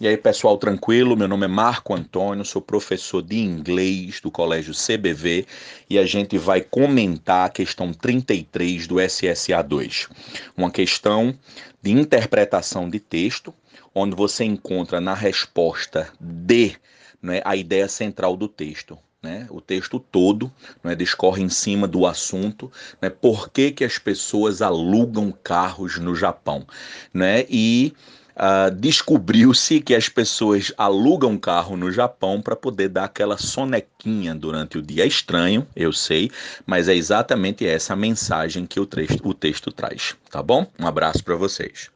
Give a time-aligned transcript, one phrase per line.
[0.00, 1.14] E aí, pessoal, tranquilo?
[1.14, 5.44] Meu nome é Marco Antônio, sou professor de inglês do Colégio CBV
[5.90, 10.08] e a gente vai comentar a questão 33 do SSA 2.
[10.56, 11.38] Uma questão
[11.82, 13.52] de interpretação de texto,
[13.94, 16.76] onde você encontra na resposta D
[17.20, 18.96] né, a ideia central do texto.
[19.22, 20.50] Né, o texto todo
[20.82, 22.72] né, discorre em cima do assunto,
[23.02, 26.66] né, por que, que as pessoas alugam carros no Japão.
[27.12, 27.92] Né, e
[28.36, 34.78] uh, descobriu-se que as pessoas alugam carro no Japão para poder dar aquela sonequinha durante
[34.78, 35.04] o dia.
[35.04, 36.30] É estranho, eu sei,
[36.66, 38.88] mas é exatamente essa a mensagem que o
[39.22, 40.66] o texto traz, tá bom?
[40.78, 41.90] Um abraço para vocês.